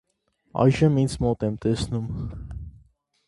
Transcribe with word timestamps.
այժմ 0.63 0.95
ինձ 1.01 1.17
մոտ 1.25 1.45
եմ 1.47 1.59
տեսնում: 1.65 2.09